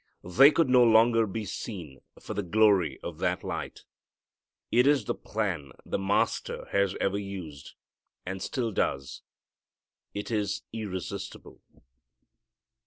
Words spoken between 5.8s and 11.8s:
the Master has ever used, and still does. It is irresistible.